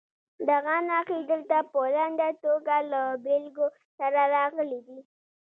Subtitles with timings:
[0.49, 3.67] دغه نښې دلته په لنډه توګه له بېلګو
[3.97, 4.99] سره راغلي دي.